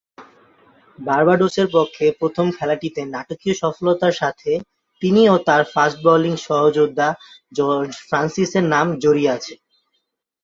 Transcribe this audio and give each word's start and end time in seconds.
বার্বাডোসের 0.99 1.67
পক্ষে 1.75 2.05
প্রথম 2.19 2.47
খেলাটিতে 2.57 3.01
নাটকীয় 3.15 3.55
সফলতার 3.61 4.13
সাথে 4.21 4.51
তিনি 5.01 5.21
ও 5.29 5.45
তার 5.47 5.61
ফাস্ট 5.73 5.97
বোলিং 6.05 6.33
সহযোদ্ধা 6.47 7.07
জর্জ 7.51 7.91
ফ্রান্সিসের 8.07 8.65
নাম 8.73 8.87
জড়িয়ে 9.03 9.33
আছে। 9.37 9.53